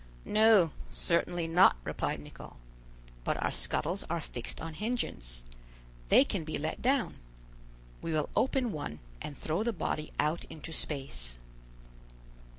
[0.25, 0.71] "No!
[0.89, 2.57] certainly not," replied Nicholl;
[3.23, 5.43] "but our scuttles are fixed on hinges;
[6.09, 7.19] they can be let down.
[8.01, 11.37] We will open one, and throw the body out into space."